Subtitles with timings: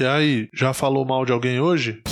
[0.00, 2.02] E aí, já falou mal de alguém hoje?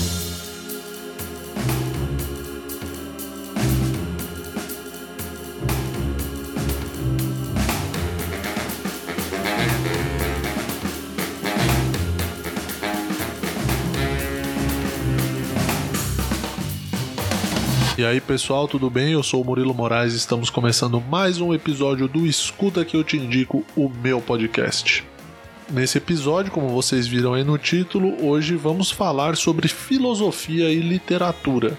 [17.96, 19.12] E aí pessoal, tudo bem?
[19.12, 23.04] Eu sou o Murilo Moraes e estamos começando mais um episódio do Escuta que eu
[23.04, 25.09] te indico, o meu podcast.
[25.70, 31.78] Nesse episódio, como vocês viram aí no título, hoje vamos falar sobre filosofia e literatura.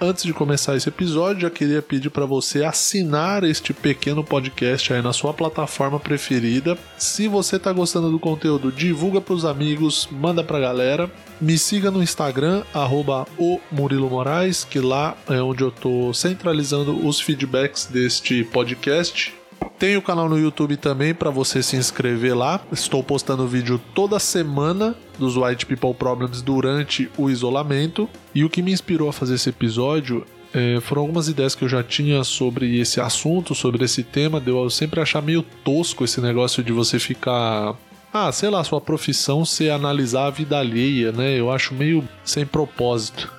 [0.00, 5.02] Antes de começar esse episódio, já queria pedir para você assinar este pequeno podcast aí
[5.02, 6.78] na sua plataforma preferida.
[6.96, 11.10] Se você está gostando do conteúdo, divulga para os amigos, manda para a galera.
[11.38, 17.06] Me siga no Instagram, arroba o Murilo Moraes, que lá é onde eu estou centralizando
[17.06, 19.37] os feedbacks deste podcast.
[19.78, 22.60] Tem o canal no YouTube também para você se inscrever lá.
[22.72, 28.08] Estou postando vídeo toda semana dos White People Problems durante o isolamento.
[28.34, 31.68] E o que me inspirou a fazer esse episódio é, foram algumas ideias que eu
[31.68, 34.40] já tinha sobre esse assunto, sobre esse tema.
[34.40, 37.76] Deu eu sempre achar meio tosco esse negócio de você ficar
[38.12, 41.38] ah, sei lá, sua profissão ser analisar a vida alheia, né?
[41.38, 43.32] Eu acho meio sem propósito.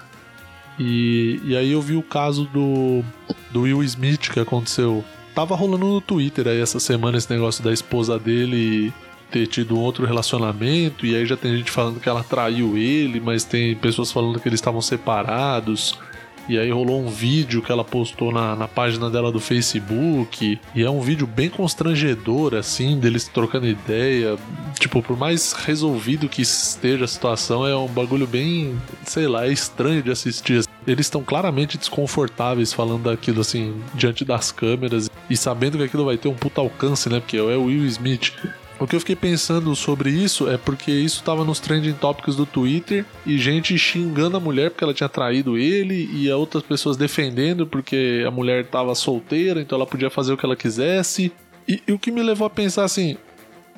[0.80, 3.04] E, e aí eu vi o caso do,
[3.52, 7.72] do Will Smith que aconteceu tava rolando no Twitter aí essa semana esse negócio da
[7.72, 8.94] esposa dele
[9.32, 13.44] ter tido outro relacionamento, e aí já tem gente falando que ela traiu ele, mas
[13.44, 16.00] tem pessoas falando que eles estavam separados.
[16.48, 20.60] E aí rolou um vídeo que ela postou na, na página dela do Facebook.
[20.74, 24.38] E é um vídeo bem constrangedor, assim, deles trocando ideia.
[24.80, 29.52] Tipo, por mais resolvido que esteja a situação, é um bagulho bem, sei lá, é
[29.52, 30.64] estranho de assistir.
[30.88, 35.10] Eles estão claramente desconfortáveis falando daquilo, assim, diante das câmeras.
[35.30, 37.20] E sabendo que aquilo vai ter um puta alcance, né?
[37.20, 38.34] Porque é o Will Smith.
[38.80, 42.46] O que eu fiquei pensando sobre isso é porque isso tava nos trending topics do
[42.46, 47.68] Twitter e gente xingando a mulher porque ela tinha traído ele e outras pessoas defendendo
[47.68, 51.30] porque a mulher tava solteira, então ela podia fazer o que ela quisesse.
[51.68, 53.18] E, e o que me levou a pensar assim: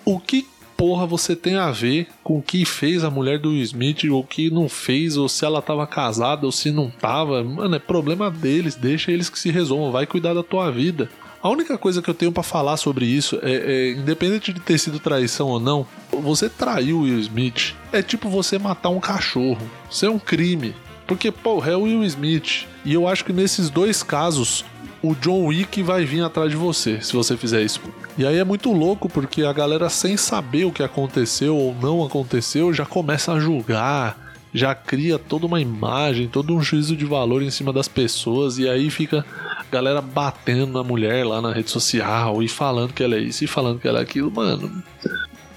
[0.05, 0.45] o que
[0.77, 4.23] porra você tem a ver com o que fez a mulher do Smith ou o
[4.23, 7.43] que não fez, ou se ela tava casada ou se não tava?
[7.43, 11.09] Mano, é problema deles, deixa eles que se resolvam, vai cuidar da tua vida.
[11.43, 14.77] A única coisa que eu tenho para falar sobre isso é, é, independente de ter
[14.77, 19.67] sido traição ou não, você traiu Will Smith é tipo você matar um cachorro.
[19.89, 20.75] Isso é um crime.
[21.07, 22.67] Porque, porra, é o Will Smith.
[22.85, 24.63] E eu acho que nesses dois casos,
[25.01, 27.81] o John Wick vai vir atrás de você, se você fizer isso.
[28.17, 32.05] E aí é muito louco porque a galera, sem saber o que aconteceu ou não
[32.05, 37.41] aconteceu, já começa a julgar, já cria toda uma imagem, todo um juízo de valor
[37.41, 39.25] em cima das pessoas, e aí fica
[39.71, 43.47] galera batendo na mulher lá na rede social e falando que ela é isso e
[43.47, 44.83] falando que ela é aquilo, mano.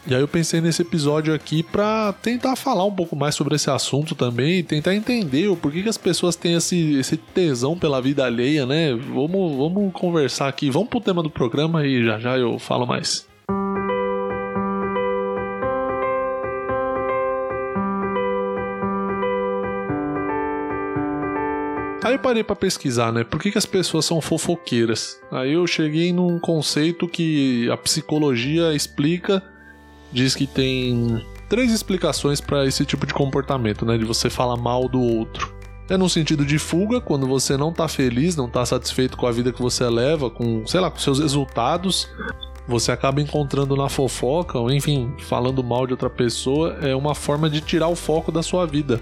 [0.06, 3.70] E aí eu pensei nesse episódio aqui para tentar falar um pouco mais sobre esse
[3.70, 8.24] assunto também tentar entender o porquê que as pessoas têm esse, esse tesão pela vida
[8.24, 8.92] alheia, né?
[8.94, 10.70] Vamos, vamos conversar aqui.
[10.70, 13.26] Vamos pro tema do programa e já já eu falo mais.
[22.04, 23.24] Aí parei para pesquisar, né?
[23.24, 25.18] Por que, que as pessoas são fofoqueiras?
[25.32, 29.42] Aí eu cheguei num conceito que a psicologia explica,
[30.12, 33.96] diz que tem três explicações para esse tipo de comportamento, né?
[33.96, 35.54] De você falar mal do outro.
[35.88, 39.32] É no sentido de fuga, quando você não tá feliz, não tá satisfeito com a
[39.32, 42.10] vida que você leva, com, sei lá, com seus resultados,
[42.68, 47.48] você acaba encontrando na fofoca, ou enfim, falando mal de outra pessoa, é uma forma
[47.48, 49.00] de tirar o foco da sua vida.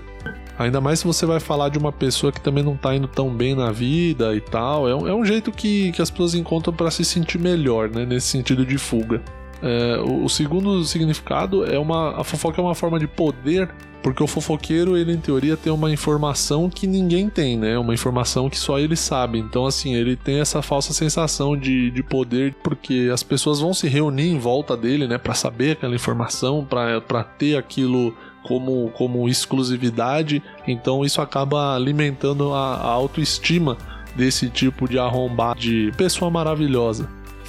[0.62, 3.30] Ainda mais se você vai falar de uma pessoa que também não tá indo tão
[3.30, 4.88] bem na vida e tal.
[4.88, 8.04] É um, é um jeito que, que as pessoas encontram para se sentir melhor, né?
[8.04, 9.20] Nesse sentido de fuga.
[9.62, 12.20] É, o, o, segundo significado é uma.
[12.20, 13.70] A fofoca é uma forma de poder,
[14.02, 17.78] porque o fofoqueiro, ele em teoria tem uma informação que ninguém tem, né?
[17.78, 19.38] Uma informação que só ele sabe.
[19.38, 23.86] Então, assim, ele tem essa falsa sensação de, de poder, porque as pessoas vão se
[23.88, 25.16] reunir em volta dele, né?
[25.16, 32.74] para saber aquela informação, para ter aquilo como, como exclusividade, então isso acaba alimentando a,
[32.74, 33.76] a autoestima
[34.16, 37.08] desse tipo de arrombar de pessoa maravilhosa.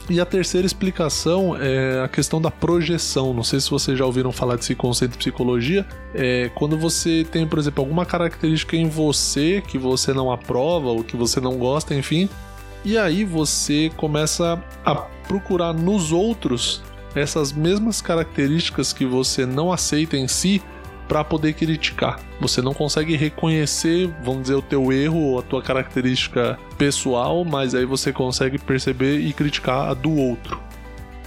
[0.10, 3.34] E a terceira explicação é a questão da projeção.
[3.34, 5.86] Não sei se vocês já ouviram falar desse conceito de psicologia.
[6.14, 11.06] É quando você tem, por exemplo, alguma característica em você que você não aprova ou
[11.06, 12.28] que você não gosta, enfim.
[12.84, 16.84] E aí você começa a procurar nos outros
[17.16, 20.62] essas mesmas características que você não aceita em si
[21.08, 22.20] para poder criticar.
[22.40, 27.76] Você não consegue reconhecer, vamos dizer, o teu erro ou a tua característica pessoal, mas
[27.76, 30.60] aí você consegue perceber e criticar a do outro.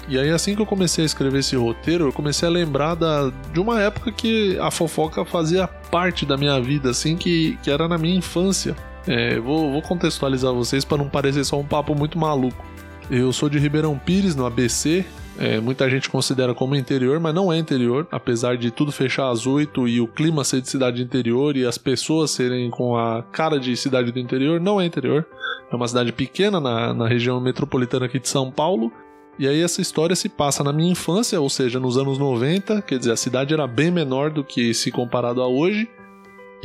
[0.09, 3.33] E aí, assim que eu comecei a escrever esse roteiro, eu comecei a lembrar da,
[3.53, 7.89] de uma época que a fofoca fazia parte da minha vida, assim, que, que era
[7.89, 8.77] na minha infância.
[9.07, 12.65] É, vou, vou contextualizar vocês para não parecer só um papo muito maluco.
[13.11, 15.05] Eu sou de Ribeirão Pires, no ABC.
[15.39, 19.47] É, muita gente considera como interior, mas não é interior, apesar de tudo fechar às
[19.47, 23.59] 8 e o clima ser de cidade interior e as pessoas serem com a cara
[23.59, 25.27] de cidade do interior, não é interior.
[25.71, 28.91] É uma cidade pequena na, na região metropolitana aqui de São Paulo.
[29.39, 32.99] E aí essa história se passa na minha infância, ou seja, nos anos 90, quer
[32.99, 35.87] dizer, a cidade era bem menor do que se comparado a hoje.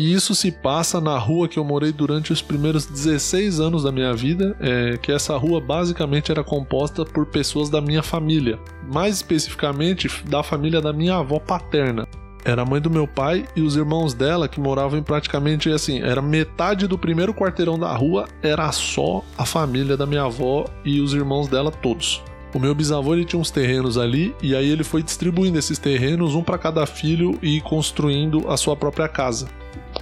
[0.01, 3.91] E isso se passa na rua que eu morei durante os primeiros 16 anos da
[3.91, 8.57] minha vida, é, que essa rua basicamente era composta por pessoas da minha família,
[8.91, 12.07] mais especificamente da família da minha avó paterna.
[12.43, 16.01] Era a mãe do meu pai e os irmãos dela que moravam em praticamente assim,
[16.01, 20.99] era metade do primeiro quarteirão da rua, era só a família da minha avó e
[20.99, 22.23] os irmãos dela todos.
[22.55, 26.33] O meu bisavô ele tinha uns terrenos ali e aí ele foi distribuindo esses terrenos
[26.33, 29.47] um para cada filho e construindo a sua própria casa.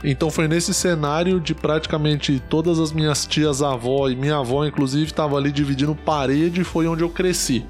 [0.03, 5.05] Então foi nesse cenário de praticamente todas as minhas tias avó e minha avó inclusive
[5.05, 7.65] estava ali dividindo parede, foi onde eu cresci.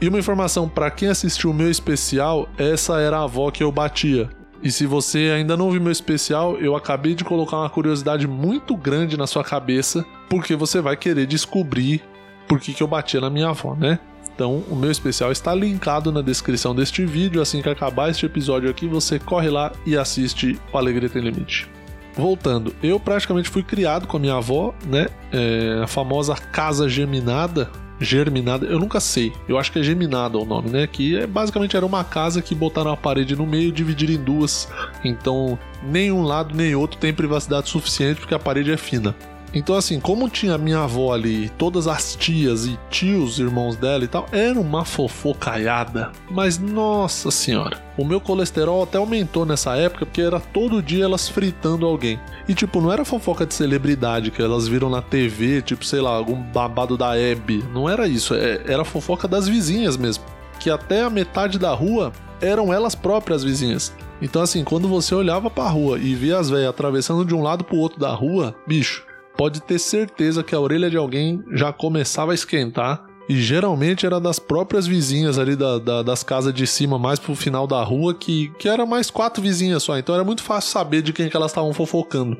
[0.00, 3.70] E uma informação para quem assistiu o meu especial, essa era a avó que eu
[3.70, 4.28] batia.
[4.60, 8.76] E se você ainda não viu meu especial, eu acabei de colocar uma curiosidade muito
[8.76, 12.02] grande na sua cabeça, porque você vai querer descobrir
[12.48, 13.98] por que, que eu batia na minha avó, né?
[14.34, 17.42] Então, o meu especial está linkado na descrição deste vídeo.
[17.42, 21.68] Assim que acabar este episódio aqui, você corre lá e assiste o Alegria Tem Limite.
[22.14, 25.06] Voltando, eu praticamente fui criado com a minha avó, né?
[25.32, 27.70] É, a famosa casa geminada.
[28.00, 30.88] Germinada, eu nunca sei, eu acho que é geminada o nome, né?
[30.88, 34.18] Que é, basicamente era uma casa que botaram a parede no meio e dividiram em
[34.18, 34.68] duas.
[35.04, 39.14] Então, nem um lado nem outro tem privacidade suficiente porque a parede é fina.
[39.54, 44.08] Então, assim, como tinha minha avó ali, todas as tias e tios, irmãos dela e
[44.08, 46.10] tal, era uma fofocaiada.
[46.30, 51.28] Mas, nossa senhora, o meu colesterol até aumentou nessa época porque era todo dia elas
[51.28, 52.18] fritando alguém.
[52.48, 56.10] E, tipo, não era fofoca de celebridade que elas viram na TV, tipo, sei lá,
[56.10, 57.62] algum babado da Hebe.
[57.72, 60.24] Não era isso, é, era fofoca das vizinhas mesmo.
[60.58, 63.92] Que até a metade da rua eram elas próprias vizinhas.
[64.20, 67.64] Então, assim, quando você olhava pra rua e via as velhas atravessando de um lado
[67.64, 69.04] pro outro da rua, bicho,
[69.42, 73.06] pode ter certeza que a orelha de alguém já começava a esquentar.
[73.28, 77.34] E geralmente era das próprias vizinhas ali da, da, das casas de cima, mais pro
[77.34, 79.98] final da rua, que, que era mais quatro vizinhas só.
[79.98, 82.36] Então era muito fácil saber de quem que elas estavam fofocando.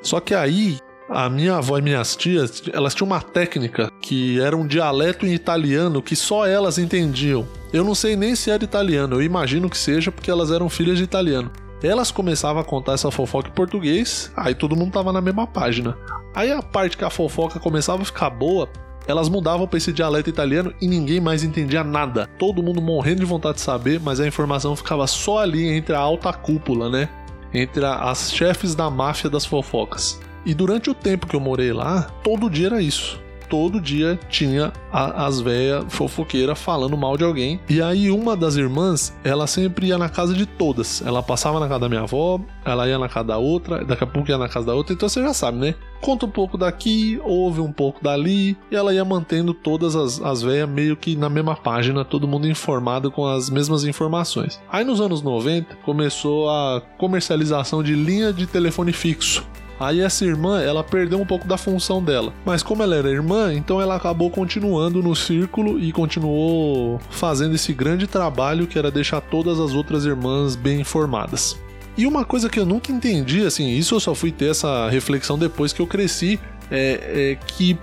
[0.00, 0.78] Só que aí,
[1.10, 5.34] a minha avó e minhas tias, elas tinham uma técnica que era um dialeto em
[5.34, 7.46] italiano que só elas entendiam.
[7.70, 10.96] Eu não sei nem se era italiano, eu imagino que seja porque elas eram filhas
[10.96, 11.50] de italiano.
[11.82, 15.96] Elas começavam a contar essa fofoca em português, aí todo mundo tava na mesma página.
[16.34, 18.68] Aí a parte que a fofoca começava a ficar boa,
[19.06, 22.28] elas mudavam para esse dialeto italiano e ninguém mais entendia nada.
[22.38, 25.98] Todo mundo morrendo de vontade de saber, mas a informação ficava só ali entre a
[25.98, 27.08] alta cúpula, né?
[27.54, 30.20] Entre as chefes da máfia das fofocas.
[30.44, 34.72] E durante o tempo que eu morei lá, todo dia era isso todo dia tinha
[34.92, 37.60] a, as velhas fofoqueiras falando mal de alguém.
[37.68, 41.02] E aí uma das irmãs, ela sempre ia na casa de todas.
[41.04, 44.06] Ela passava na casa da minha avó, ela ia na casa da outra, daqui a
[44.06, 44.94] pouco ia na casa da outra.
[44.94, 45.74] Então você já sabe, né?
[46.00, 50.42] Conta um pouco daqui, ouve um pouco dali, e ela ia mantendo todas as, as
[50.68, 54.60] meio que na mesma página, todo mundo informado com as mesmas informações.
[54.70, 59.44] Aí nos anos 90 começou a comercialização de linha de telefone fixo.
[59.78, 62.32] Aí essa irmã, ela perdeu um pouco da função dela.
[62.44, 67.72] Mas como ela era irmã, então ela acabou continuando no círculo e continuou fazendo esse
[67.72, 71.58] grande trabalho que era deixar todas as outras irmãs bem informadas.
[71.96, 75.38] E uma coisa que eu nunca entendi, assim, isso eu só fui ter essa reflexão
[75.38, 76.38] depois que eu cresci,
[76.70, 77.78] é, é que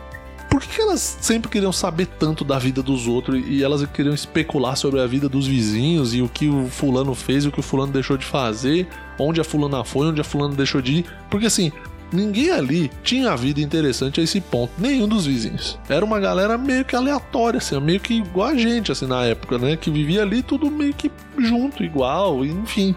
[0.53, 4.77] por que elas sempre queriam saber tanto da vida dos outros e elas queriam especular
[4.77, 7.63] sobre a vida dos vizinhos e o que o fulano fez e o que o
[7.63, 11.05] fulano deixou de fazer, onde a fulana foi, onde a fulana deixou de ir?
[11.29, 11.71] Porque assim,
[12.11, 15.79] ninguém ali tinha a vida interessante a esse ponto, nenhum dos vizinhos.
[15.89, 19.57] Era uma galera meio que aleatória, assim, meio que igual a gente, assim, na época,
[19.57, 19.75] né?
[19.75, 22.95] Que vivia ali tudo meio que junto, igual, enfim.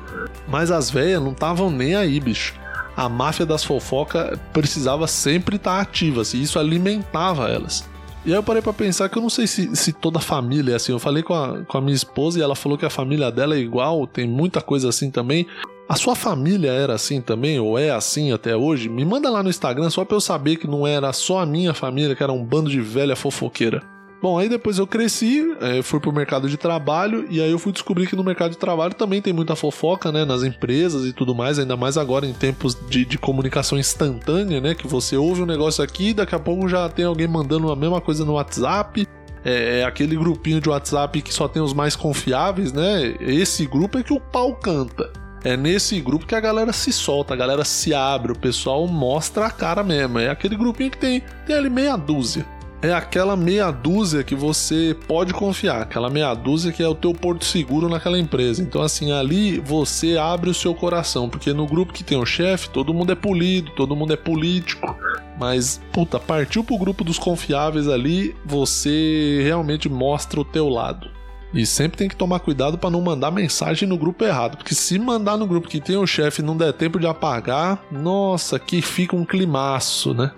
[0.49, 2.55] Mas as velhas não estavam nem aí, bicho
[2.97, 7.85] a máfia das fofocas precisava sempre estar ativa, assim, isso alimentava elas.
[8.25, 10.73] E aí eu parei pra pensar que eu não sei se, se toda a família
[10.73, 10.91] é assim.
[10.91, 13.55] Eu falei com a, com a minha esposa e ela falou que a família dela
[13.55, 15.47] é igual, tem muita coisa assim também.
[15.89, 18.89] A sua família era assim também, ou é assim até hoje?
[18.89, 21.73] Me manda lá no Instagram só pra eu saber que não era só a minha
[21.73, 23.85] família, que era um bando de velha fofoqueira.
[24.21, 27.71] Bom, aí depois eu cresci, é, fui pro mercado de trabalho e aí eu fui
[27.71, 30.25] descobrir que no mercado de trabalho também tem muita fofoca, né?
[30.25, 34.75] Nas empresas e tudo mais, ainda mais agora em tempos de, de comunicação instantânea, né?
[34.75, 37.77] Que você ouve um negócio aqui e daqui a pouco já tem alguém mandando a
[37.77, 39.07] mesma coisa no WhatsApp.
[39.45, 43.15] é, é aquele grupinho de WhatsApp que só tem os mais confiáveis, né?
[43.21, 45.26] Esse grupo é que o pau canta.
[45.47, 49.47] É nesse grupo que a galera se solta, a galera se abre, o pessoal mostra
[49.47, 50.19] a cara mesmo.
[50.19, 52.45] É aquele grupinho que tem, tem ali meia dúzia
[52.83, 57.13] é aquela meia dúzia que você pode confiar, aquela meia dúzia que é o teu
[57.13, 58.63] porto seguro naquela empresa.
[58.63, 62.69] Então, assim, ali você abre o seu coração, porque no grupo que tem o chefe,
[62.71, 64.95] todo mundo é polido, todo mundo é político.
[65.39, 71.16] Mas, puta, partiu pro grupo dos confiáveis ali, você realmente mostra o teu lado.
[71.55, 74.99] E sempre tem que tomar cuidado para não mandar mensagem no grupo errado, porque se
[74.99, 78.83] mandar no grupo que tem o chefe e não der tempo de apagar, nossa, que
[78.83, 80.33] fica um climaço, né?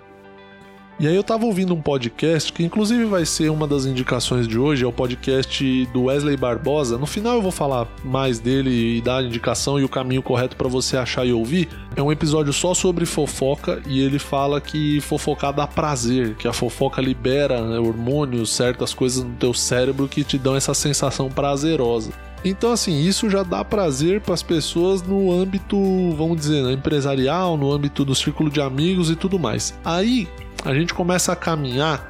[0.99, 4.59] E aí eu tava ouvindo um podcast que inclusive vai ser uma das indicações de
[4.59, 6.97] hoje, é o podcast do Wesley Barbosa.
[6.97, 10.57] No final eu vou falar mais dele e dar a indicação e o caminho correto
[10.57, 11.69] para você achar e ouvir.
[11.95, 16.53] É um episódio só sobre fofoca e ele fala que fofocar dá prazer, que a
[16.53, 22.11] fofoca libera né, hormônios, certas coisas no teu cérebro que te dão essa sensação prazerosa.
[22.43, 25.77] Então, assim, isso já dá prazer para as pessoas no âmbito,
[26.17, 29.77] vamos dizer, né, empresarial, no âmbito do círculo de amigos e tudo mais.
[29.83, 30.27] Aí,
[30.65, 32.05] a gente começa a caminhar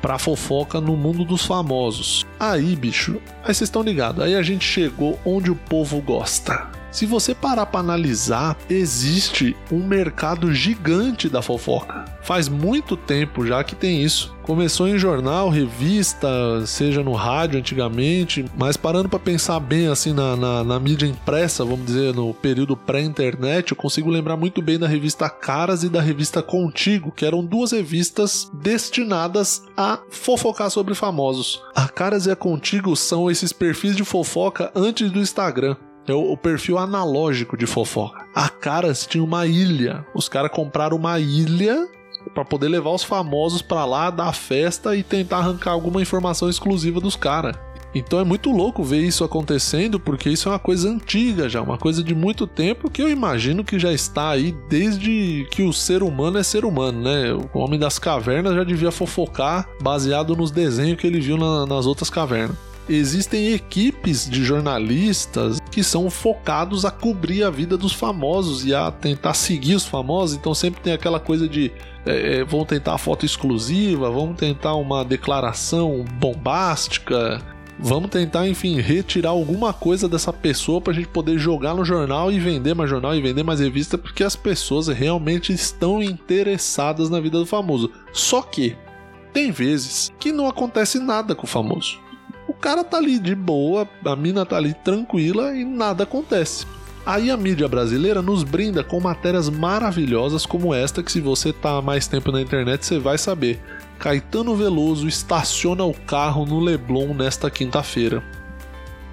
[0.00, 2.26] pra fofoca no mundo dos famosos.
[2.38, 6.77] Aí, bicho, aí vocês estão ligados, aí a gente chegou onde o povo gosta.
[6.98, 12.04] Se você parar para analisar, existe um mercado gigante da fofoca.
[12.22, 14.34] Faz muito tempo já que tem isso.
[14.42, 16.28] Começou em jornal, revista,
[16.66, 21.64] seja no rádio antigamente, mas parando para pensar bem assim na, na, na, mídia impressa,
[21.64, 26.00] vamos dizer, no período pré-internet, eu consigo lembrar muito bem da revista Caras e da
[26.00, 31.62] revista Contigo, que eram duas revistas destinadas a fofocar sobre famosos.
[31.76, 35.76] A Caras e a Contigo são esses perfis de fofoca antes do Instagram.
[36.08, 38.26] É o, perfil analógico de fofoca.
[38.34, 40.06] A Caras tinha uma ilha.
[40.14, 41.88] Os caras compraram uma ilha
[42.34, 47.00] para poder levar os famosos para lá, dar festa e tentar arrancar alguma informação exclusiva
[47.00, 47.56] dos caras.
[47.94, 51.78] Então é muito louco ver isso acontecendo, porque isso é uma coisa antiga já, uma
[51.78, 56.02] coisa de muito tempo que eu imagino que já está aí desde que o ser
[56.02, 57.32] humano é ser humano, né?
[57.52, 61.86] O homem das cavernas já devia fofocar baseado nos desenhos que ele viu na, nas
[61.86, 68.64] outras cavernas existem equipes de jornalistas que são focados a cobrir a vida dos famosos
[68.64, 70.36] e a tentar seguir os famosos.
[70.36, 71.72] Então sempre tem aquela coisa de
[72.06, 77.40] é, é vão tentar a foto exclusiva, vamos tentar uma declaração bombástica.
[77.80, 82.32] Vamos tentar, enfim, retirar alguma coisa dessa pessoa para a gente poder jogar no jornal
[82.32, 87.20] e vender mais jornal e vender mais revista, porque as pessoas realmente estão interessadas na
[87.20, 87.92] vida do famoso.
[88.12, 88.76] Só que
[89.32, 92.00] tem vezes que não acontece nada com o famoso.
[92.60, 96.66] Cara tá ali de boa, a mina tá ali tranquila e nada acontece.
[97.06, 101.78] Aí a mídia brasileira nos brinda com matérias maravilhosas como esta que se você tá
[101.78, 103.60] há mais tempo na internet você vai saber.
[103.98, 108.22] Caetano Veloso estaciona o carro no Leblon nesta quinta-feira.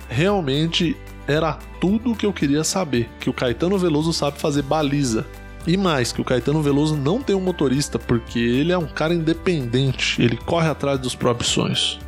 [0.09, 0.97] Realmente
[1.27, 5.25] era tudo o que eu queria saber, que o Caetano Veloso sabe fazer baliza.
[5.65, 9.13] E mais, que o Caetano Veloso não tem um motorista, porque ele é um cara
[9.13, 11.99] independente, ele corre atrás dos próprios sonhos.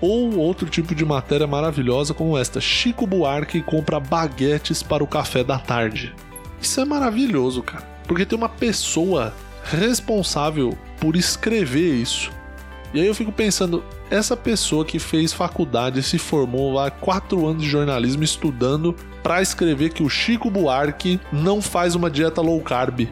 [0.00, 5.42] Ou outro tipo de matéria maravilhosa como esta: Chico Buarque compra baguetes para o café
[5.42, 6.14] da tarde.
[6.60, 12.30] Isso é maravilhoso, cara, porque tem uma pessoa responsável por escrever isso.
[12.94, 17.62] E aí eu fico pensando, essa pessoa que fez faculdade, se formou lá quatro anos
[17.62, 23.08] de jornalismo estudando para escrever que o Chico Buarque não faz uma dieta low carb.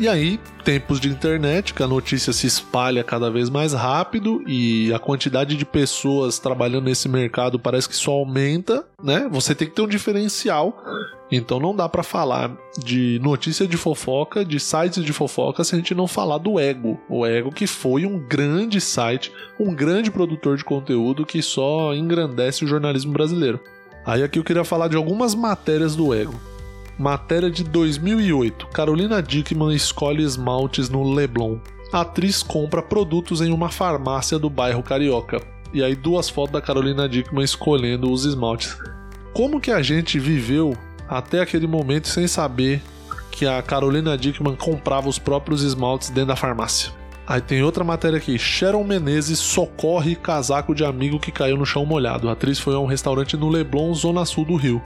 [0.00, 4.90] E aí, tempos de internet, que a notícia se espalha cada vez mais rápido e
[4.94, 9.28] a quantidade de pessoas trabalhando nesse mercado parece que só aumenta, né?
[9.30, 10.82] Você tem que ter um diferencial.
[11.30, 15.78] Então não dá para falar de notícia de fofoca, de sites de fofoca, se a
[15.78, 16.98] gente não falar do Ego.
[17.06, 22.64] O Ego que foi um grande site, um grande produtor de conteúdo que só engrandece
[22.64, 23.60] o jornalismo brasileiro.
[24.06, 26.40] Aí aqui eu queria falar de algumas matérias do Ego.
[27.00, 28.66] Matéria de 2008.
[28.66, 31.56] Carolina Dickman escolhe esmaltes no Leblon.
[31.90, 35.40] A atriz compra produtos em uma farmácia do bairro Carioca.
[35.72, 38.76] E aí duas fotos da Carolina Dickman escolhendo os esmaltes.
[39.32, 40.76] Como que a gente viveu
[41.08, 42.82] até aquele momento sem saber
[43.30, 46.92] que a Carolina Dickman comprava os próprios esmaltes dentro da farmácia?
[47.26, 48.38] Aí tem outra matéria aqui.
[48.38, 52.28] Sharon Menezes socorre casaco de amigo que caiu no chão molhado.
[52.28, 54.82] A atriz foi a um restaurante no Leblon, zona sul do Rio.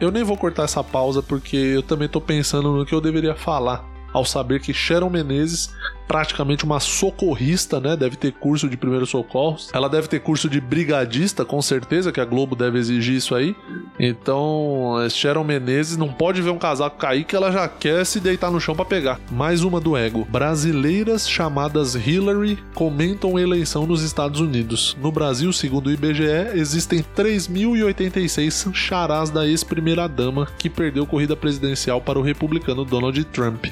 [0.00, 3.34] Eu nem vou cortar essa pausa porque eu também tô pensando no que eu deveria
[3.34, 5.74] falar ao saber que Sharon Menezes,
[6.06, 7.96] praticamente uma socorrista, né?
[7.96, 9.70] Deve ter curso de primeiros socorros.
[9.72, 13.56] Ela deve ter curso de brigadista, com certeza, que a Globo deve exigir isso aí.
[13.98, 18.50] Então, Sharon Menezes não pode ver um casaco cair que ela já quer se deitar
[18.50, 19.20] no chão para pegar.
[19.30, 20.26] Mais uma do ego.
[20.30, 24.96] Brasileiras chamadas Hillary comentam eleição nos Estados Unidos.
[25.00, 32.18] No Brasil, segundo o IBGE, existem 3.086 charás da ex-primeira-dama que perdeu corrida presidencial para
[32.18, 33.66] o republicano Donald Trump.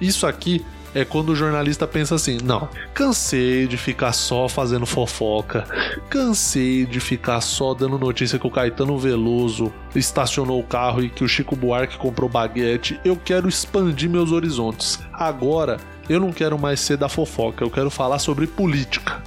[0.00, 5.64] Isso aqui é quando o jornalista pensa assim: não, cansei de ficar só fazendo fofoca,
[6.08, 11.24] cansei de ficar só dando notícia que o Caetano Veloso estacionou o carro e que
[11.24, 12.98] o Chico Buarque comprou baguete.
[13.04, 15.00] Eu quero expandir meus horizontes.
[15.12, 15.78] Agora
[16.08, 19.22] eu não quero mais ser da fofoca, eu quero falar sobre política.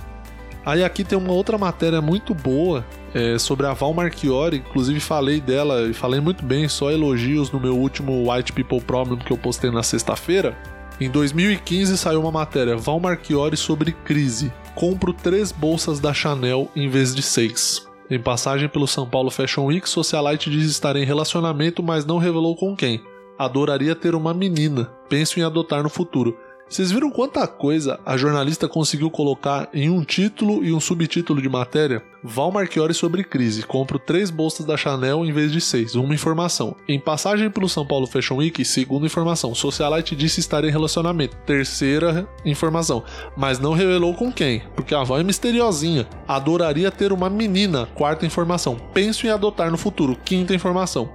[0.66, 5.42] Aí aqui tem uma outra matéria muito boa é, sobre a Val Marchiori, inclusive falei
[5.42, 9.38] dela e falei muito bem, só elogios no meu último White People Problem que eu
[9.38, 10.58] postei na sexta-feira.
[11.02, 14.54] Em 2015 saiu uma matéria Val Marchiori sobre crise.
[14.76, 17.88] Compro três bolsas da Chanel em vez de seis.
[18.10, 22.56] Em passagem pelo São Paulo Fashion Week, Socialite diz estar em relacionamento, mas não revelou
[22.56, 23.02] com quem.
[23.40, 24.86] Adoraria ter uma menina.
[25.10, 26.38] Penso em adotar no futuro.
[26.74, 31.48] Vocês viram quanta coisa a jornalista conseguiu colocar em um título e um subtítulo de
[31.48, 32.02] matéria?
[32.24, 33.62] Val Marchiori sobre crise.
[33.62, 35.94] Compro três bolsas da Chanel em vez de seis.
[35.94, 36.76] Uma informação.
[36.88, 39.54] Em passagem pelo São Paulo Fashion Week, segunda informação.
[39.54, 41.38] Socialite disse estar em relacionamento.
[41.46, 43.04] Terceira informação.
[43.38, 46.08] Mas não revelou com quem, porque a Val é misteriosinha.
[46.28, 47.86] Adoraria ter uma menina.
[47.94, 48.78] Quarta informação.
[48.96, 50.18] Penso em adotar no futuro.
[50.26, 51.08] Quinta informação.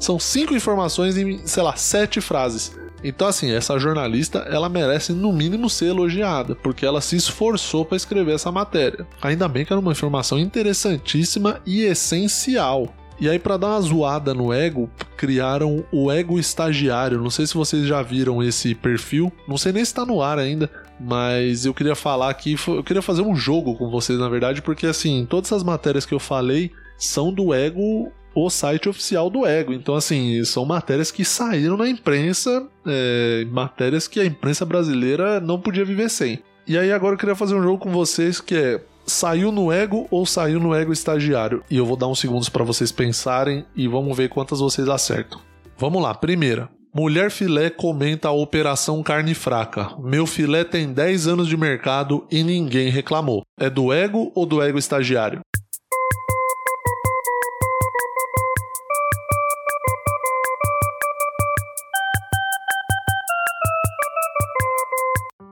[0.00, 2.85] São cinco informações em, sei lá, sete frases.
[3.08, 7.96] Então, assim, essa jornalista, ela merece no mínimo ser elogiada, porque ela se esforçou para
[7.96, 9.06] escrever essa matéria.
[9.22, 12.92] Ainda bem que era uma informação interessantíssima e essencial.
[13.20, 17.22] E aí, para dar uma zoada no ego, criaram o ego estagiário.
[17.22, 20.40] Não sei se vocês já viram esse perfil, não sei nem se está no ar
[20.40, 24.60] ainda, mas eu queria falar aqui, eu queria fazer um jogo com vocês, na verdade,
[24.60, 29.46] porque assim, todas essas matérias que eu falei são do ego o site oficial do
[29.46, 29.72] Ego.
[29.72, 35.58] Então, assim, são matérias que saíram na imprensa, é, matérias que a imprensa brasileira não
[35.58, 36.40] podia viver sem.
[36.66, 38.80] E aí, agora eu queria fazer um jogo com vocês que é.
[39.08, 41.62] Saiu no ego ou saiu no ego estagiário?
[41.70, 45.40] E eu vou dar uns segundos para vocês pensarem e vamos ver quantas vocês acertam.
[45.78, 46.68] Vamos lá, primeira.
[46.92, 49.90] Mulher Filé comenta a Operação Carne Fraca.
[50.00, 53.44] Meu filé tem 10 anos de mercado e ninguém reclamou.
[53.60, 55.40] É do ego ou do ego estagiário?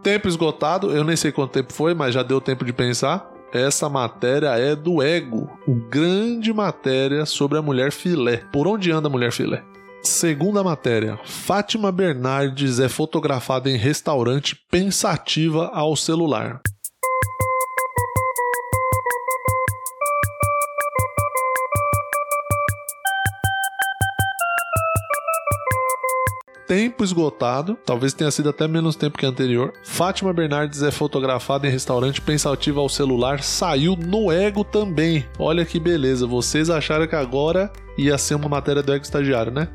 [0.04, 3.26] Tempo esgotado, eu nem sei quanto tempo foi, mas já deu tempo de pensar.
[3.54, 8.42] Essa matéria é do Ego, o grande matéria sobre a mulher filé.
[8.52, 9.64] Por onde anda a mulher filé?
[10.02, 16.60] Segunda matéria: Fátima Bernardes é fotografada em restaurante pensativa ao celular.
[26.66, 29.72] Tempo esgotado, talvez tenha sido até menos tempo que anterior.
[29.84, 35.24] Fátima Bernardes é fotografada em restaurante pensativa ao celular, saiu no Ego também.
[35.38, 39.68] Olha que beleza, vocês acharam que agora ia ser uma matéria do Ego estagiário, né?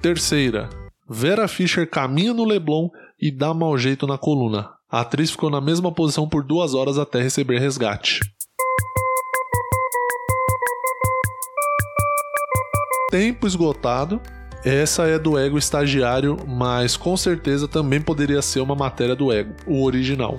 [0.00, 0.68] Terceira,
[1.08, 2.88] Vera Fischer caminha no Leblon
[3.20, 4.70] e dá mau jeito na coluna.
[4.90, 8.20] A atriz ficou na mesma posição por duas horas até receber resgate.
[13.10, 14.20] Tempo esgotado.
[14.64, 19.54] Essa é do Ego estagiário, mas com certeza também poderia ser uma matéria do Ego,
[19.66, 20.38] o original.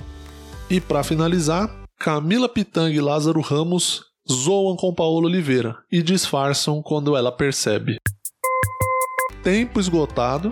[0.68, 7.16] E para finalizar, Camila Pitang e Lázaro Ramos zoam com Paola Oliveira e disfarçam quando
[7.16, 7.98] ela percebe.
[9.44, 10.52] Tempo esgotado.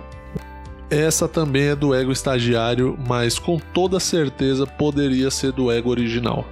[0.88, 6.46] Essa também é do ego estagiário, mas com toda certeza poderia ser do ego original.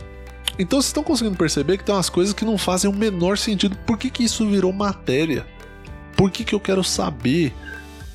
[0.58, 3.76] Então vocês estão conseguindo perceber que tem umas coisas que não fazem o menor sentido.
[3.87, 5.46] Por que, que isso virou matéria?
[6.16, 7.53] Por que, que eu quero saber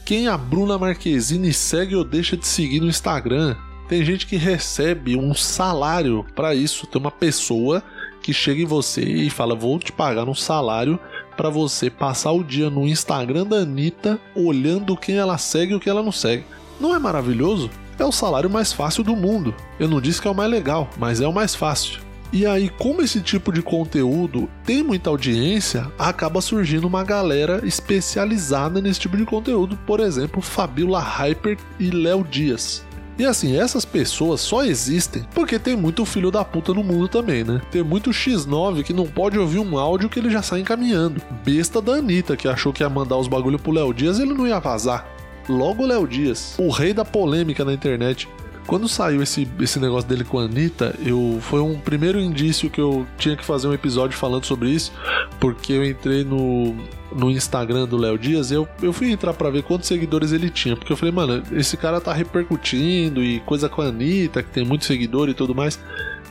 [0.06, 3.56] quem a Bruna Marquezine segue ou deixa de seguir no Instagram?
[3.88, 6.88] Tem gente que recebe um salário para isso.
[6.88, 7.84] Tem uma pessoa
[8.22, 11.00] que chega em você e fala: Vou te pagar um salário
[11.38, 15.80] para você passar o dia no Instagram da Anitta olhando quem ela segue e o
[15.80, 16.44] que ela não segue.
[16.80, 17.70] Não é maravilhoso?
[18.00, 19.56] É o salário mais fácil do mundo.
[19.80, 22.07] Eu não disse que é o mais legal, mas é o mais fácil.
[22.32, 28.82] E aí, como esse tipo de conteúdo tem muita audiência, acaba surgindo uma galera especializada
[28.82, 32.86] nesse tipo de conteúdo, por exemplo, Fabiola Hyper e Léo Dias.
[33.20, 37.44] E assim, essas pessoas só existem porque tem muito filho da puta no mundo também,
[37.44, 37.60] né?
[37.72, 41.20] Tem muito X9 que não pode ouvir um áudio que ele já sai encaminhando.
[41.44, 44.36] Besta da Anitta, que achou que ia mandar os bagulho pro Léo Dias e ele
[44.36, 45.08] não ia vazar.
[45.50, 48.28] Logo Léo Dias, o rei da polêmica na internet,
[48.68, 52.82] Quando saiu esse, esse negócio dele com a Anitta, eu, foi um primeiro indício que
[52.82, 54.92] eu tinha que fazer um episódio falando sobre isso,
[55.40, 56.76] porque eu entrei no,
[57.16, 60.76] no Instagram do Léo Dias, eu, eu fui entrar para ver quantos seguidores ele tinha,
[60.76, 64.66] porque eu falei, mano, esse cara tá repercutindo e coisa com a Anitta, que tem
[64.66, 65.80] muito seguidor e tudo mais.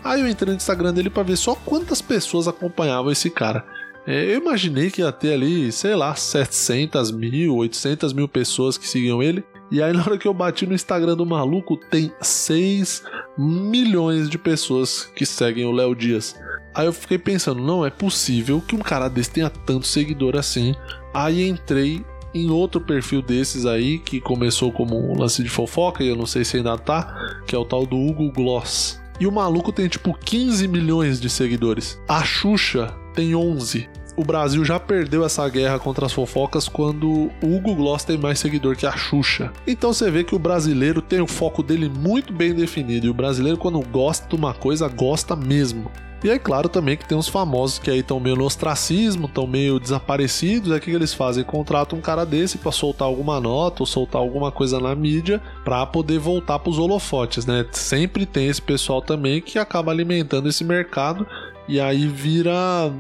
[0.05, 3.65] Aí eu entrei no Instagram dele para ver só quantas pessoas acompanhavam esse cara.
[4.07, 8.87] É, eu imaginei que ia ter ali, sei lá, 700 mil, 800 mil pessoas que
[8.87, 9.43] seguiam ele.
[9.71, 13.03] E aí, na hora que eu bati no Instagram do maluco, tem 6
[13.37, 16.37] milhões de pessoas que seguem o Léo Dias.
[16.75, 20.75] Aí eu fiquei pensando, não é possível que um cara desse tenha tanto seguidor assim.
[21.13, 26.09] Aí entrei em outro perfil desses aí, que começou como um lance de fofoca, e
[26.09, 29.01] eu não sei se ainda tá, que é o tal do Hugo Gloss.
[29.19, 31.99] E o maluco tem tipo 15 milhões de seguidores.
[32.07, 37.57] A Xuxa tem 11 o Brasil já perdeu essa guerra contra as fofocas quando o
[37.57, 39.53] Hugo Gloss tem mais seguidor que a Xuxa.
[39.67, 43.15] Então você vê que o brasileiro tem o foco dele muito bem definido e o
[43.15, 45.91] brasileiro quando gosta de uma coisa gosta mesmo.
[46.25, 49.47] E é claro também que tem uns famosos que aí estão meio no ostracismo, estão
[49.47, 50.73] meio desaparecidos.
[50.73, 51.45] É que eles fazem?
[51.45, 55.85] Contratam um cara desse para soltar alguma nota ou soltar alguma coisa na mídia para
[55.87, 57.67] poder voltar para os holofotes, né?
[57.71, 61.27] Sempre tem esse pessoal também que acaba alimentando esse mercado
[61.69, 62.91] e aí vira.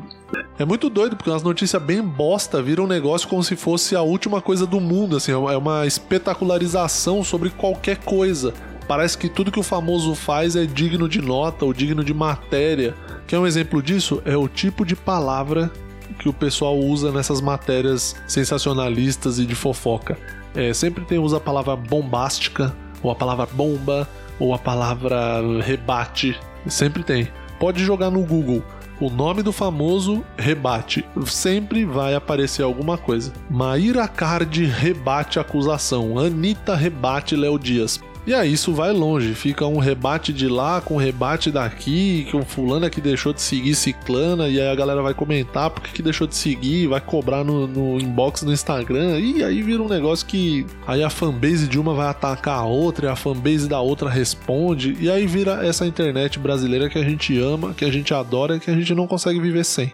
[0.58, 4.00] É muito doido, porque umas notícias bem bosta viram um negócio como se fosse a
[4.00, 8.54] última coisa do mundo, assim, é uma espetacularização sobre qualquer coisa.
[8.88, 12.94] Parece que tudo que o famoso faz é digno de nota ou digno de matéria.
[13.26, 14.22] Quer um exemplo disso?
[14.24, 15.70] É o tipo de palavra
[16.18, 20.16] que o pessoal usa nessas matérias sensacionalistas e de fofoca.
[20.54, 26.38] É, sempre tem usa a palavra bombástica, ou a palavra bomba, ou a palavra rebate.
[26.66, 27.28] Sempre tem.
[27.60, 28.62] Pode jogar no Google
[29.00, 31.04] o nome do famoso rebate.
[31.26, 33.32] Sempre vai aparecer alguma coisa.
[33.50, 36.18] Maíra Card rebate acusação.
[36.18, 38.00] Anitta rebate Léo Dias.
[38.26, 42.36] E aí isso vai longe, fica um rebate de lá com um rebate daqui, que
[42.36, 45.92] um fulano é que deixou de seguir ciclana, e aí a galera vai comentar porque
[45.92, 49.88] que deixou de seguir, vai cobrar no, no inbox no Instagram, e aí vira um
[49.88, 53.80] negócio que aí a fanbase de uma vai atacar a outra, e a fanbase da
[53.80, 58.12] outra responde, e aí vira essa internet brasileira que a gente ama, que a gente
[58.12, 59.92] adora que a gente não consegue viver sem.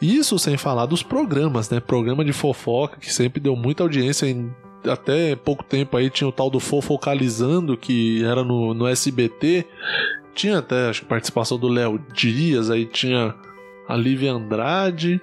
[0.00, 1.78] Isso sem falar dos programas, né?
[1.78, 4.50] Programa de fofoca que sempre deu muita audiência em
[4.84, 9.66] até pouco tempo aí tinha o tal do Fofocalizando, que era no, no SBT.
[10.34, 13.34] Tinha até, acho participação do Léo Dias, aí tinha
[13.88, 15.20] a Lívia Andrade.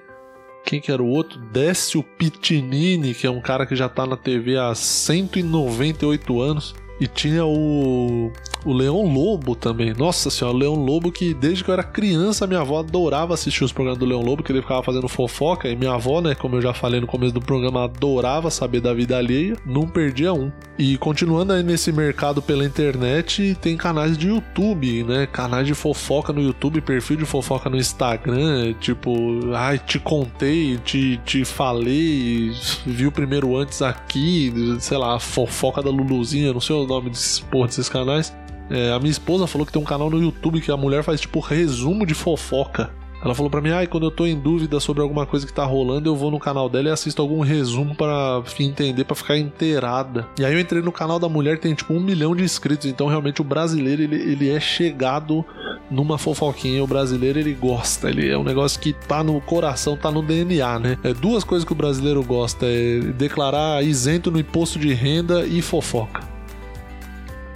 [0.64, 1.38] Quem que era o outro?
[1.38, 6.74] Décio Pitinini, que é um cara que já tá na TV há 198 anos.
[7.00, 8.32] E tinha o,
[8.66, 9.94] o Leão Lobo também.
[9.94, 13.62] Nossa senhora, o Leão Lobo que desde que eu era criança, minha avó adorava assistir
[13.62, 15.68] os programas do Leão Lobo, que ele ficava fazendo fofoca.
[15.68, 18.92] E minha avó, né, como eu já falei no começo do programa, adorava saber da
[18.92, 19.56] vida alheia.
[19.64, 20.50] Não perdia um.
[20.78, 25.26] E continuando aí nesse mercado pela internet, tem canais de YouTube, né?
[25.26, 28.74] Canais de fofoca no YouTube, perfil de fofoca no Instagram.
[28.80, 29.14] Tipo,
[29.54, 32.52] ai, te contei, te, te falei,
[32.84, 37.40] vi o primeiro antes aqui, sei lá, fofoca da Luluzinha, não sei o nome desses,
[37.40, 38.34] porra, desses canais.
[38.70, 41.20] É, a minha esposa falou que tem um canal no YouTube que a mulher faz
[41.20, 42.90] tipo resumo de fofoca.
[43.22, 45.52] Ela falou para mim, ai, ah, quando eu tô em dúvida sobre alguma coisa que
[45.52, 49.38] tá rolando, eu vou no canal dela e assisto algum resumo para entender, para ficar
[49.38, 50.28] inteirada.
[50.38, 53.06] E aí eu entrei no canal da mulher, tem tipo um milhão de inscritos, então
[53.06, 55.44] realmente o brasileiro ele, ele é chegado
[55.90, 56.84] numa fofoquinha.
[56.84, 60.78] O brasileiro ele gosta, ele é um negócio que tá no coração, tá no DNA,
[60.78, 60.98] né?
[61.02, 65.62] É duas coisas que o brasileiro gosta: é declarar isento no imposto de renda e
[65.62, 66.35] fofoca.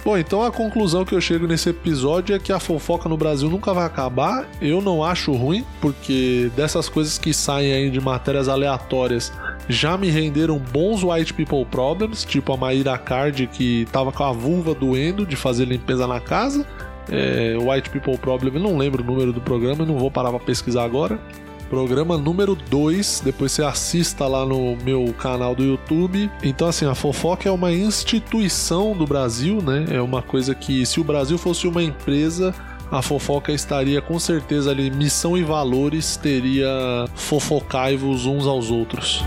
[0.03, 3.47] Bom, então a conclusão que eu chego nesse episódio é que a fofoca no Brasil
[3.49, 4.47] nunca vai acabar.
[4.59, 9.31] Eu não acho ruim, porque dessas coisas que saem aí de matérias aleatórias
[9.69, 14.31] já me renderam bons white people problems, tipo a Maíra Card que tava com a
[14.31, 16.65] vulva doendo de fazer limpeza na casa.
[17.07, 20.83] É, white people problem, não lembro o número do programa, não vou parar para pesquisar
[20.83, 21.19] agora.
[21.71, 23.21] Programa número 2.
[23.23, 26.29] Depois você assista lá no meu canal do YouTube.
[26.43, 29.85] Então, assim, a fofoca é uma instituição do Brasil, né?
[29.89, 32.53] É uma coisa que, se o Brasil fosse uma empresa,
[32.91, 39.23] a fofoca estaria com certeza ali, missão e valores, teria fofocaivos uns aos outros.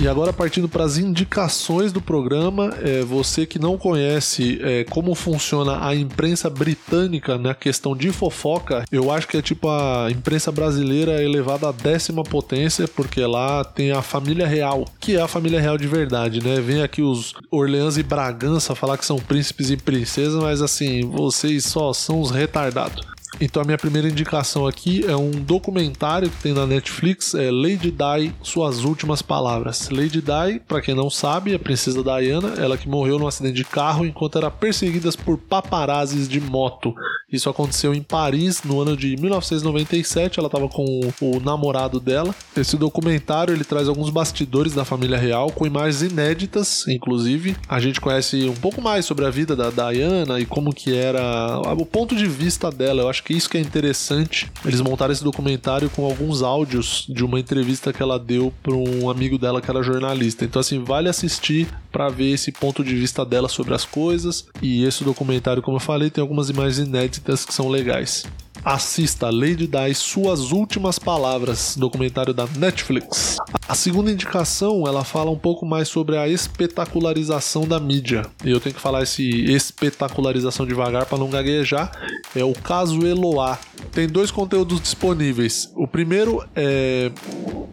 [0.00, 5.14] E agora partindo para as indicações do programa, é, você que não conhece é, como
[5.14, 10.52] funciona a imprensa britânica na questão de fofoca, eu acho que é tipo a imprensa
[10.52, 15.60] brasileira elevada à décima potência, porque lá tem a família real, que é a família
[15.60, 16.60] real de verdade, né?
[16.60, 21.64] Vem aqui os Orleans e Bragança falar que são príncipes e princesas, mas assim, vocês
[21.64, 23.15] só são os retardados.
[23.40, 27.90] Então a minha primeira indicação aqui é um documentário que tem na Netflix, é Lady
[27.90, 29.90] Di, Suas Últimas Palavras.
[29.90, 33.56] Lady Di, para quem não sabe, é a princesa Diana, ela que morreu num acidente
[33.56, 36.94] de carro enquanto era perseguida por paparazzis de moto.
[37.30, 42.34] Isso aconteceu em Paris no ano de 1997, ela estava com o namorado dela.
[42.56, 47.56] Esse documentário ele traz alguns bastidores da família real com imagens inéditas, inclusive.
[47.68, 51.60] A gente conhece um pouco mais sobre a vida da Diana e como que era
[51.76, 53.02] o ponto de vista dela.
[53.02, 54.50] Eu acho que isso que é interessante.
[54.64, 59.08] Eles montaram esse documentário com alguns áudios de uma entrevista que ela deu para um
[59.10, 60.44] amigo dela que era jornalista.
[60.44, 64.46] Então, assim, vale assistir para ver esse ponto de vista dela sobre as coisas.
[64.60, 68.24] E esse documentário, como eu falei, tem algumas imagens inéditas que são legais.
[68.66, 73.36] Assista Lady Di Suas Últimas Palavras, documentário da Netflix.
[73.68, 78.26] A segunda indicação, ela fala um pouco mais sobre a espetacularização da mídia.
[78.44, 81.92] E eu tenho que falar esse espetacularização devagar para não gaguejar.
[82.34, 83.56] É o caso Eloá.
[83.92, 85.70] Tem dois conteúdos disponíveis.
[85.76, 87.12] O primeiro é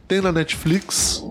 [0.07, 1.23] tem na Netflix,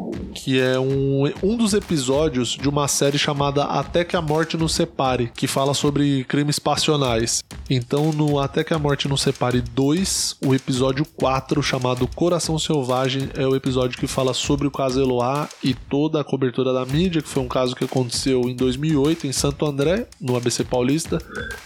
[0.43, 4.75] que é um, um dos episódios de uma série chamada Até que a Morte nos
[4.75, 7.45] Separe, que fala sobre crimes passionais.
[7.71, 13.29] Então, no Até que a Morte nos Separe 2, o episódio 4, chamado Coração Selvagem,
[13.37, 17.23] é o episódio que fala sobre o caso Eloá e toda a cobertura da mídia,
[17.23, 21.19] que foi um caso que aconteceu em 2008 em Santo André, no ABC Paulista.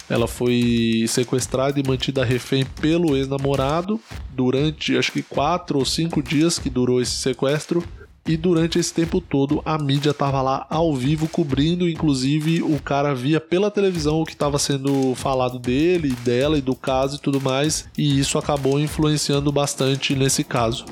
[0.07, 3.99] Ela foi sequestrada e mantida refém pelo ex-namorado
[4.35, 7.83] durante acho que quatro ou cinco dias que durou esse sequestro.
[8.27, 13.15] E durante esse tempo todo a mídia estava lá ao vivo cobrindo, inclusive o cara
[13.15, 17.41] via pela televisão o que estava sendo falado dele, dela e do caso e tudo
[17.41, 20.85] mais, e isso acabou influenciando bastante nesse caso.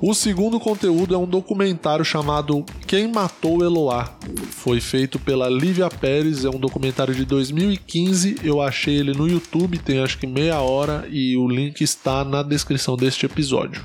[0.00, 4.12] O segundo conteúdo é um documentário chamado Quem Matou Eloá.
[4.50, 8.36] Foi feito pela Lívia Pérez, é um documentário de 2015.
[8.42, 12.42] Eu achei ele no YouTube, tem acho que meia hora e o link está na
[12.42, 13.84] descrição deste episódio.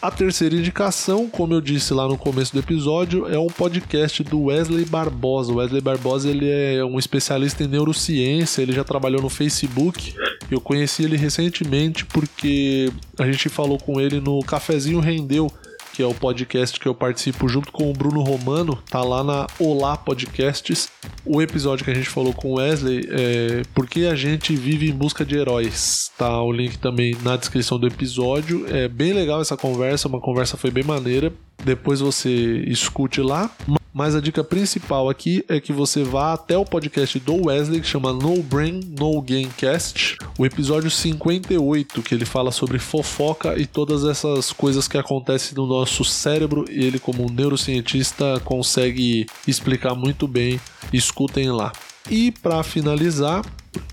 [0.00, 4.44] A terceira indicação, como eu disse lá no começo do episódio, é um podcast do
[4.44, 5.52] Wesley Barbosa.
[5.52, 10.14] O Wesley Barbosa ele é um especialista em neurociência, ele já trabalhou no Facebook.
[10.50, 15.50] Eu conheci ele recentemente porque a gente falou com ele no Cafezinho Rendeu,
[15.96, 19.46] que é o podcast que eu participo junto com o Bruno Romano, tá lá na
[19.58, 20.90] Olá Podcasts.
[21.24, 24.90] O episódio que a gente falou com o Wesley é Por que a gente vive
[24.90, 26.10] em busca de heróis?
[26.18, 28.66] Tá o link também na descrição do episódio.
[28.68, 31.32] É bem legal essa conversa, uma conversa foi bem maneira.
[31.64, 32.30] Depois você
[32.66, 33.50] escute lá.
[33.96, 37.86] Mas a dica principal aqui é que você vá até o podcast do Wesley, que
[37.86, 44.04] chama No Brain, No Gamecast, o episódio 58, que ele fala sobre fofoca e todas
[44.04, 50.28] essas coisas que acontecem no nosso cérebro, e ele, como um neurocientista, consegue explicar muito
[50.28, 50.60] bem.
[50.92, 51.72] Escutem lá.
[52.10, 53.44] E para finalizar,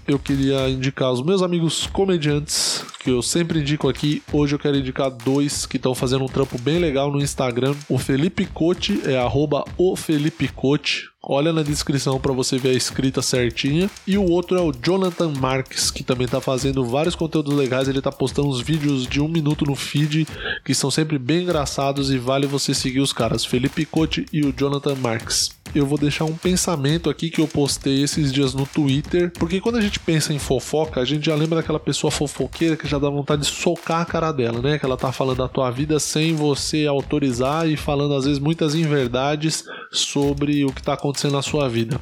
[0.08, 4.22] eu queria indicar os meus amigos comediantes, que eu sempre indico aqui.
[4.32, 7.74] Hoje eu quero indicar dois que estão fazendo um trampo bem legal no Instagram.
[7.90, 11.10] O Felipe Cote é arroba o Felipe Cote.
[11.26, 13.90] Olha na descrição para você ver a escrita certinha.
[14.06, 17.88] E o outro é o Jonathan Marques, que também tá fazendo vários conteúdos legais.
[17.88, 20.28] Ele tá postando uns vídeos de um minuto no feed
[20.66, 24.54] que são sempre bem engraçados e vale você seguir os caras, Felipe Cote e o
[24.56, 29.32] Jonathan Marques eu vou deixar um pensamento aqui que eu postei esses dias no Twitter,
[29.38, 32.88] porque quando a gente pensa em fofoca, a gente já lembra daquela pessoa fofoqueira que
[32.88, 34.78] já dá vontade de socar a cara dela, né?
[34.78, 38.76] Que ela tá falando da tua vida sem você autorizar e falando às vezes muitas
[38.76, 42.00] inverdades sobre o que tá acontecendo na sua vida.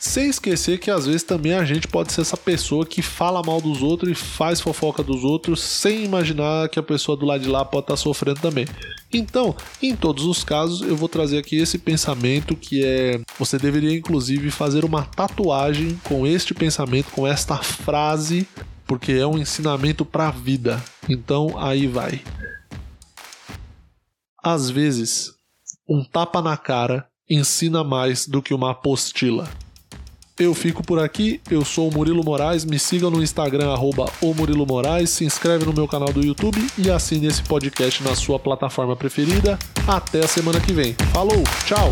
[0.00, 3.60] Sem esquecer que às vezes também a gente pode ser essa pessoa que fala mal
[3.60, 7.50] dos outros e faz fofoca dos outros sem imaginar que a pessoa do lado de
[7.50, 8.64] lá pode estar tá sofrendo também.
[9.12, 13.94] Então, em todos os casos, eu vou trazer aqui esse pensamento que é: você deveria
[13.94, 18.48] inclusive fazer uma tatuagem com este pensamento, com esta frase,
[18.86, 20.82] porque é um ensinamento para a vida.
[21.10, 22.22] Então, aí vai.
[24.42, 25.34] Às vezes,
[25.86, 29.46] um tapa na cara ensina mais do que uma apostila.
[30.40, 34.32] Eu fico por aqui, eu sou o Murilo Moraes, me siga no Instagram, arroba o
[34.32, 38.38] Murilo Moraes, se inscreve no meu canal do YouTube e assine esse podcast na sua
[38.38, 39.58] plataforma preferida.
[39.86, 40.94] Até a semana que vem.
[41.12, 41.90] Falou, tchau!